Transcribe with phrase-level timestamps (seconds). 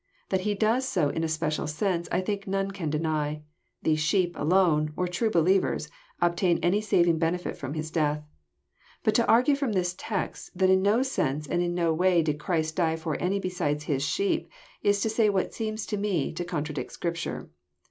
[0.29, 3.43] That He does so in a special sense I think none can deny.
[3.83, 5.89] The sheep" alone, or true believers,
[6.19, 8.23] obtain any saving benefit from His death.
[9.03, 12.39] But to argue from this text, that in no sense and in no way did
[12.39, 14.49] Christ die for any beside His sheep,"
[14.81, 17.51] is to say what seems to me to contradict Scripture.